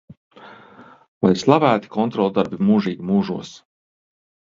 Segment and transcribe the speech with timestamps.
[1.25, 3.53] Lai slavēti kontroldarbi mūžīgi mūžos!